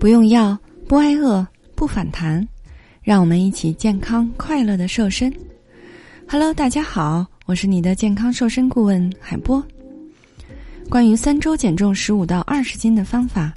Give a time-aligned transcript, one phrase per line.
[0.00, 2.48] 不用药，不挨饿，不反弹，
[3.02, 5.30] 让我们一起健康快乐的瘦身。
[6.26, 9.62] Hello，大家好，我是你的健康瘦身顾问海波。
[10.88, 13.52] 关于三周减重十五到二十斤的方法，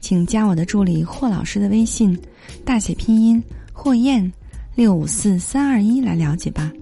[0.00, 2.18] 请加我的助理霍老师的微信，
[2.64, 3.40] 大写拼音
[3.72, 4.32] 霍燕
[4.74, 6.72] 六五四三二一来了解吧。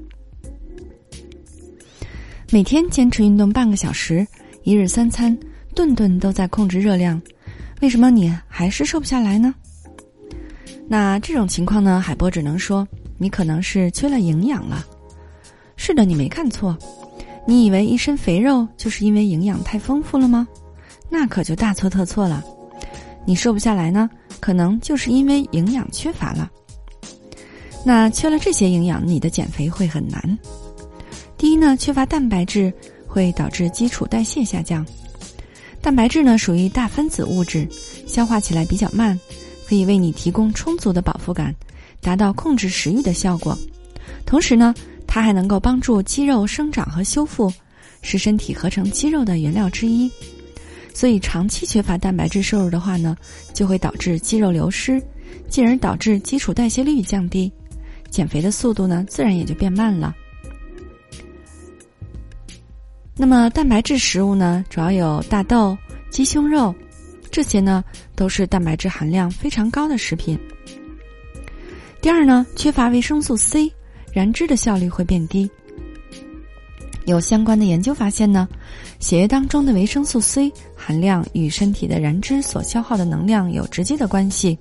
[2.51, 4.27] 每天坚持运动半个小时，
[4.63, 5.39] 一日三餐，
[5.75, 7.21] 顿顿都在控制热量。
[7.85, 9.55] 为什么你还是瘦不下来呢？
[10.89, 12.01] 那这种情况呢？
[12.01, 12.89] 海波只能说，
[13.19, 14.83] 你可能是缺了营养了。
[15.77, 16.75] 是的，你没看错。
[17.47, 20.49] 你以为一身肥肉就是因为营养太丰富了吗？
[21.11, 22.43] 那可就大错特错了。
[23.27, 24.09] 你瘦不下来呢，
[24.41, 26.51] 可能就是因为营养缺乏了。
[27.85, 30.39] 那缺了这些营养，你的减肥会很难。
[31.37, 32.73] 第一呢，缺乏蛋白质
[33.07, 34.87] 会导致基础代谢下降。
[35.85, 37.69] 蛋白质呢属于大分子物质，
[38.07, 39.21] 消化起来比较慢，
[39.67, 41.55] 可以为你提供充足的饱腹感，
[42.01, 43.55] 达到控制食欲的效果。
[44.25, 44.75] 同时呢，
[45.07, 47.53] 它还能够帮助肌肉生长和修复，
[48.01, 50.11] 是身体合成肌肉的原料之一。
[50.95, 53.15] 所以长期缺乏蛋白质摄入的话呢，
[53.53, 54.99] 就会导致肌肉流失，
[55.51, 57.53] 进而导致基础代谢率降低，
[58.09, 60.17] 减肥的速度呢自然也就变慢了。
[63.17, 65.77] 那么蛋白质食物呢，主要有大豆、
[66.11, 66.75] 鸡胸肉，
[67.31, 67.85] 这些呢
[68.17, 70.39] 都是蛋白质含量非常高的食品。
[72.01, 73.73] 第二呢，缺乏维生素 C，
[74.13, 75.49] 燃脂的效率会变低。
[77.07, 78.49] 有相关的研究发现呢，
[78.99, 84.59] 血液当中的维生素 C 含量与身体的燃脂所消耗的能量有直接的关系。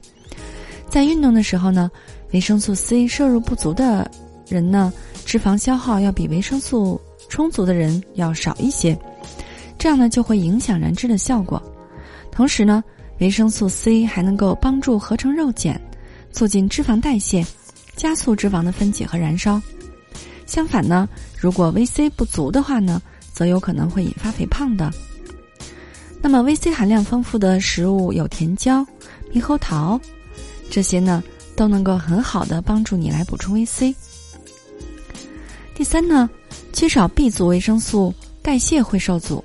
[0.89, 1.89] 在运动的时候呢，
[2.33, 4.09] 维生素 C 摄入不足的
[4.47, 4.93] 人呢，
[5.25, 8.97] 脂肪消耗要比维生素充足的人要少一些，
[9.77, 11.61] 这样呢就会影响燃脂的效果。
[12.31, 12.83] 同时呢，
[13.19, 15.79] 维生素 C 还能够帮助合成肉碱，
[16.31, 17.45] 促进脂肪代谢，
[17.95, 19.61] 加速脂肪的分解和燃烧。
[20.45, 24.91] 相反呢，如果 VC 不足的话呢，则有可能会引发肥胖的。
[26.21, 28.85] 那么 VC 含量丰富的食物有甜椒、
[29.33, 29.99] 猕猴桃，
[30.69, 31.23] 这些呢
[31.55, 33.93] 都能够很好的帮助你来补充 VC。
[35.75, 36.29] 第三呢。
[36.71, 39.43] 缺少 B 族维生素，代谢会受阻。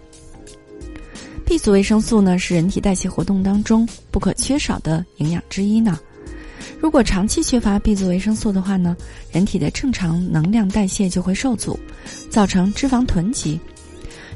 [1.44, 5.98] B 族维生素呢，是人体代谢活动当中不可缺少的营养之一呢。
[6.80, 8.96] 如果长期缺乏 B 族维生素的话呢，
[9.30, 11.78] 人体的正常能量代谢就会受阻，
[12.30, 13.60] 造成脂肪囤积。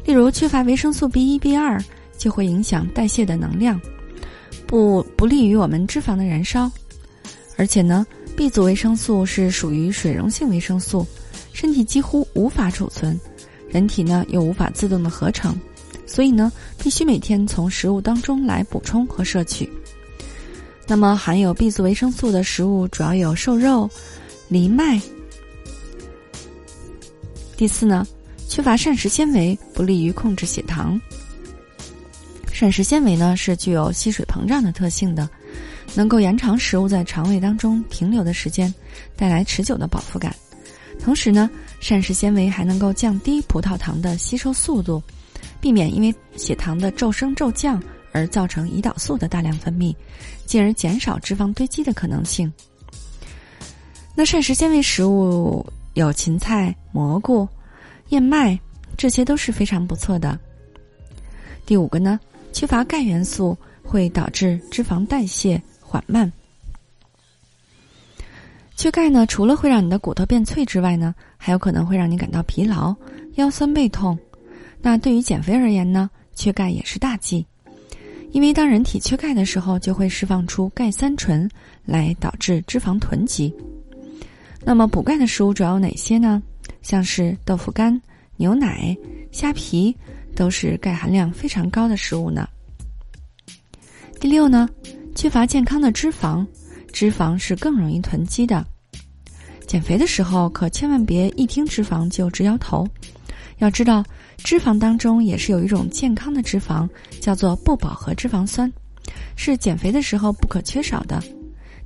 [0.05, 1.83] 例如，缺乏维生素 B 一、B 二，
[2.19, 3.81] 就会影响代谢的能量，
[4.67, 6.71] 不不利于我们脂肪的燃烧。
[7.57, 11.07] 而且呢，B 族维生素是属于水溶性维生素。
[11.53, 13.19] 身体几乎无法储存，
[13.69, 15.55] 人体呢又无法自动的合成，
[16.07, 19.71] 所以呢必须每天从食物当中来补充和摄取。
[20.87, 23.89] 那么含有 B 族维生素的食物主要有瘦肉、
[24.49, 25.01] 藜麦。
[27.57, 28.07] 第四呢，
[28.49, 31.01] 缺乏膳食纤维不利于控制血糖。
[32.53, 35.29] 膳食纤维呢是具有吸水膨胀的特性的，
[35.95, 38.73] 能够延长食物在肠胃当中停留的时间，
[39.17, 40.35] 带来持久的饱腹感。
[41.03, 45.03] 同时呢，膳食纤维还能够降低葡萄糖的吸收速度，
[45.61, 47.83] 避免因为血糖的骤升骤降
[48.13, 49.93] 而造成胰岛素的大量分泌，
[50.47, 52.51] 进而减少脂肪堆积的可能性。
[54.15, 57.49] 那膳食纤维食物有芹菜、蘑菇、
[58.11, 58.57] 燕麦，
[58.97, 60.39] 这些都是非常不错的。
[61.67, 62.21] 第五个呢，
[62.53, 66.33] 缺乏钙元素会导致脂肪代谢缓慢。
[68.83, 72.93] 缺钙呢，除了会让你的骨头变脆之外呢，还有可能会让你感到疲劳、
[73.37, 74.19] 腰酸背痛。
[74.81, 77.47] 那对于减肥而言呢，缺钙也是大忌，
[78.33, 81.49] 因为当人体缺钙的时候，就会释放出钙三醇，
[81.85, 83.55] 来导致脂肪囤积。
[84.65, 86.43] 那么补钙的食物主要有哪些呢？
[86.83, 88.03] 像是豆腐干、
[88.37, 88.97] 牛奶、
[89.31, 89.97] 虾皮，
[90.35, 92.49] 都是钙含量非常高的食物呢。
[94.19, 94.69] 第六呢，
[95.15, 96.45] 缺乏健康的脂肪，
[96.93, 98.67] 脂肪是更容易囤积的。
[99.73, 102.87] 减肥的时候可千万别一听脂肪就直摇头，
[103.57, 104.05] 要知道
[104.37, 106.87] 脂肪当中也是有一种健康的脂肪，
[107.23, 108.71] 叫做不饱和脂肪酸，
[109.35, 111.23] 是减肥的时候不可缺少的。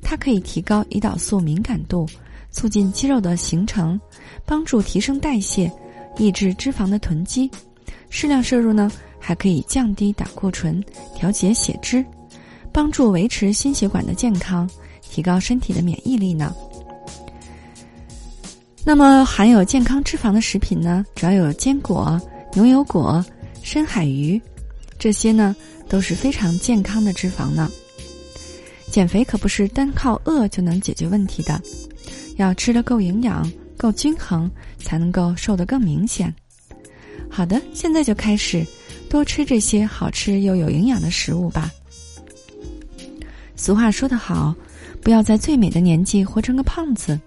[0.03, 2.05] 它可以提高胰岛素敏感度，
[2.50, 4.00] 促进肌肉的形成，
[4.44, 5.71] 帮助提升代谢，
[6.17, 7.49] 抑制脂肪的囤积。
[8.11, 8.91] 适量摄入呢，
[9.21, 10.83] 还可以降低胆固醇，
[11.15, 12.05] 调节血脂，
[12.73, 14.69] 帮助维持心血管的健康，
[15.03, 16.53] 提高身体的免疫力呢。
[18.88, 22.21] 那么含有健康脂肪的食品呢，主要有坚果、
[22.55, 23.23] 牛油果、
[23.61, 24.41] 深海鱼，
[24.97, 25.56] 这些呢
[25.88, 27.69] 都是非常健康的脂肪呢。
[28.88, 31.61] 减肥可不是单靠饿就能解决问题的，
[32.37, 34.49] 要吃得够营养、够均衡，
[34.79, 36.33] 才能够瘦得更明显。
[37.29, 38.65] 好的，现在就开始
[39.11, 41.73] 多吃这些好吃又有营养的食物吧。
[43.56, 44.55] 俗话说得好，
[45.03, 47.19] 不要在最美的年纪活成个胖子。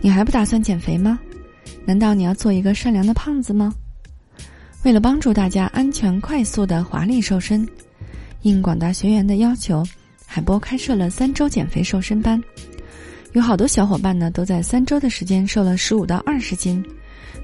[0.00, 1.18] 你还不打算减肥吗？
[1.84, 3.74] 难道你要做一个善良的胖子吗？
[4.84, 7.66] 为了帮助大家安全、快速的华丽瘦身，
[8.42, 9.84] 应广大学员的要求，
[10.26, 12.42] 海波开设了三周减肥瘦身班。
[13.32, 16.84] 有好多小伙伴呢，都在三周的时间瘦了十五到二十斤，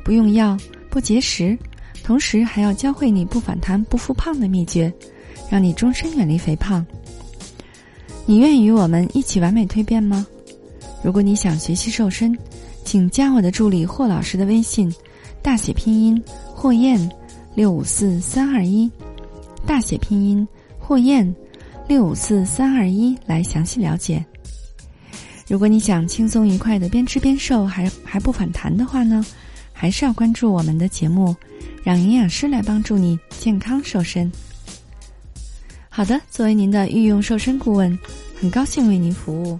[0.05, 0.57] 不用药、
[0.91, 1.57] 不节食，
[2.03, 4.93] 同时还要教会你不反弹、不复胖的秘诀，
[5.49, 6.85] 让你终身远离肥胖。
[8.27, 10.27] 你愿意与我们一起完美蜕变吗？
[11.03, 12.37] 如果你想学习瘦身，
[12.85, 14.93] 请加我的助理霍老师的微信，
[15.41, 16.23] 大写拼音
[16.55, 17.11] 霍燕
[17.55, 18.91] 六五四三二一，
[19.67, 20.47] 大写拼音
[20.79, 21.35] 霍燕
[21.87, 24.25] 六五四三二一来详细了解。
[25.47, 29.25] 如果你想轻松愉快的边吃边瘦，还还不反弹的话呢，
[29.73, 31.35] 还是要关注我们的节目，
[31.83, 34.31] 让营养师来帮助你健康瘦身。
[35.89, 37.99] 好的，作为您的御用瘦身顾问，
[38.39, 39.59] 很高兴为您服务。